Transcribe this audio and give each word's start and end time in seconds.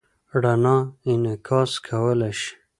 رڼا 0.41 0.75
انعکاس 1.09 1.71
کولی 1.85 2.31
شي. 2.39 2.51